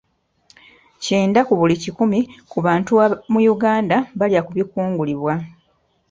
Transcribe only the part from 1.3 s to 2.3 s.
ku buli kikumu